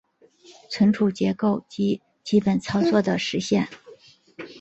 [0.67, 3.69] 存储结构及基本操作的实现